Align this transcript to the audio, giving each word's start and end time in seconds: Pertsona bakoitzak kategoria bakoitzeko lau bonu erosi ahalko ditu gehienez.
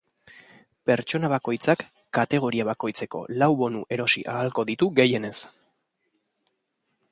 Pertsona 0.89 1.29
bakoitzak 1.33 1.83
kategoria 2.19 2.65
bakoitzeko 2.71 3.21
lau 3.43 3.51
bonu 3.61 3.83
erosi 3.99 4.25
ahalko 4.35 4.67
ditu 4.73 4.91
gehienez. 5.01 5.35